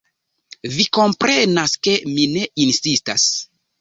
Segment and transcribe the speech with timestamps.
[0.77, 3.29] Vi komprenas, ke mi ne insistas.